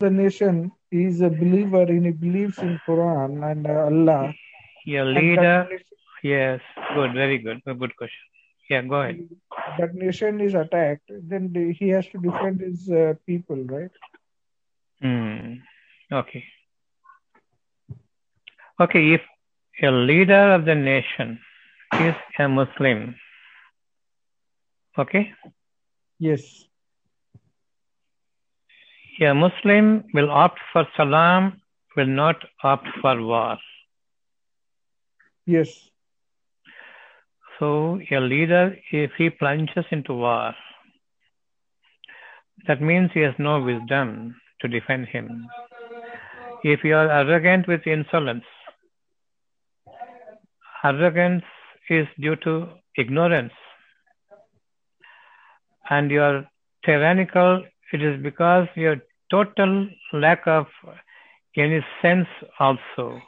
[0.00, 4.32] the nation is a believer and he believes in Quran and uh, Allah.
[4.84, 5.68] Your leader,
[6.22, 6.60] yes,
[6.94, 8.26] good, very good, a good question.
[8.68, 9.28] Yeah, go ahead.
[9.78, 13.90] that nation is attacked, then he has to defend his uh, people, right?
[15.00, 15.54] Hmm.
[16.10, 16.44] Okay.
[18.80, 19.20] Okay, if
[19.82, 21.38] a leader of the nation
[22.00, 23.14] is a Muslim,
[24.98, 25.32] okay,
[26.18, 26.64] Yes.
[29.20, 31.60] A Muslim will opt for salam,
[31.96, 33.56] will not opt for war.
[35.46, 35.68] Yes.
[37.58, 40.54] So a leader, if he plunges into war,
[42.66, 45.46] that means he has no wisdom to defend him.
[46.62, 48.44] If you are arrogant with insolence,
[50.82, 51.44] arrogance
[51.90, 53.52] is due to ignorance.
[55.90, 56.48] And you are
[56.84, 58.96] tyrannical, it is because your
[59.30, 60.66] total lack of
[61.56, 62.26] any sense
[62.58, 63.20] also.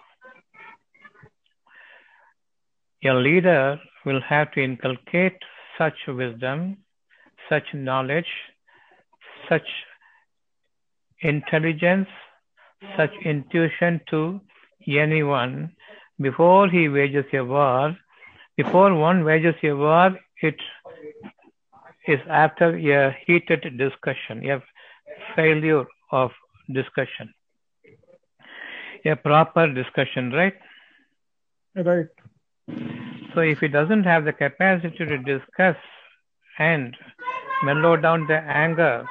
[3.04, 5.38] A leader will have to inculcate
[5.78, 6.78] such wisdom,
[7.48, 8.32] such knowledge,
[9.48, 9.68] such
[11.20, 12.08] intelligence,
[12.96, 14.40] such intuition to
[14.88, 15.70] anyone
[16.20, 17.96] before he wages a war.
[18.56, 20.56] Before one wages a war, it
[22.06, 24.62] is after a heated discussion, a
[25.34, 26.30] failure of
[26.72, 27.32] discussion,
[29.04, 30.54] a proper discussion, right?
[31.74, 32.06] Right.
[33.34, 35.76] So if he doesn't have the capacity to discuss
[36.58, 36.96] and
[37.62, 39.06] mellow down the anger,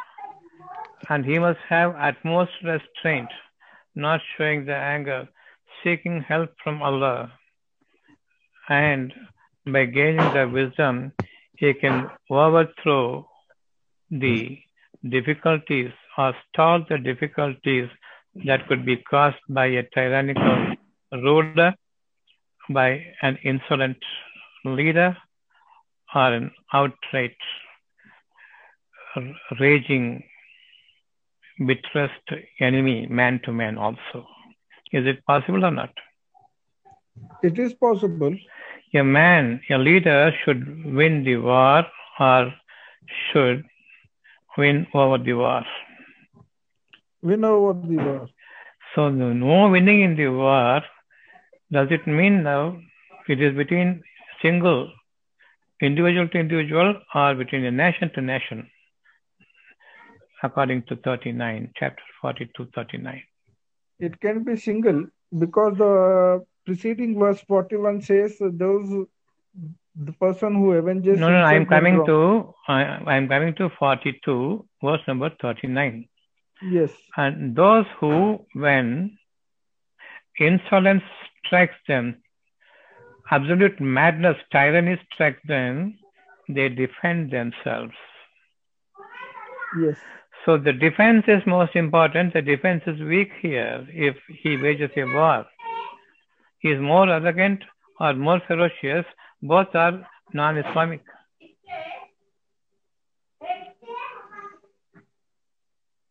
[1.10, 3.30] and he must have utmost restraint,
[3.94, 5.28] not showing the anger,
[5.84, 7.32] seeking help from Allah,
[8.70, 9.14] and
[9.68, 11.12] by gaining the wisdom,
[11.58, 13.28] he can overthrow
[14.10, 14.58] the
[15.10, 17.90] difficulties or stall the difficulties
[18.46, 20.76] that could be caused by a tyrannical
[21.12, 21.74] ruler
[22.70, 23.98] by an insolent
[24.64, 25.16] leader
[26.14, 27.36] or an outright
[29.60, 30.24] raging,
[31.66, 32.24] bitterest
[32.60, 34.28] enemy, man to man, also.
[34.92, 35.94] Is it possible or not?
[37.44, 38.36] It is possible.
[38.94, 41.86] A man, a leader should win the war
[42.20, 42.54] or
[43.32, 43.66] should
[44.58, 45.64] win over the war.
[47.22, 48.28] We know what the war.
[48.94, 50.82] So, no no winning in the war
[51.72, 52.80] does it mean now
[53.28, 54.04] it is between
[54.42, 54.92] single
[55.82, 58.70] individual to individual or between a nation to nation
[60.44, 63.24] according to 39 chapter 42 39
[64.00, 65.08] It can be single
[65.38, 69.08] because the preceding verse 41 says those
[70.08, 71.20] the person who avenges.
[71.20, 72.82] no no i am coming wrong- to I,
[73.14, 76.08] I am coming to 42 verse number 39
[76.72, 76.92] Yes.
[77.18, 79.18] and those who when
[80.40, 81.04] insolence
[81.46, 82.16] strikes them
[83.32, 85.98] absolute madness tyranny strikes them
[86.50, 87.94] they defend themselves
[89.80, 89.98] Yes.
[90.46, 92.34] So the defense is most important.
[92.34, 95.46] The defense is weak here if he wages a war.
[96.66, 97.64] He is more arrogant
[98.00, 99.06] or more ferocious.
[99.40, 101.04] Both are non Islamic.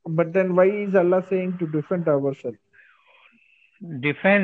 [0.06, 2.58] But then why is Allah saying to defend ourselves?
[3.98, 4.22] Defense